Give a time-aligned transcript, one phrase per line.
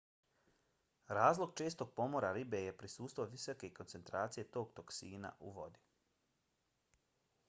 [1.17, 5.85] razlog čestog pomora ribe je prisustvo visoke koncentracije tog toksina u vodi